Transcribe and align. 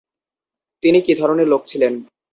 তিনি 0.83 0.99
কি 1.05 1.13
ধরনের 1.15 1.47
লোক 1.47 1.61
ছিলেন? 1.65 1.93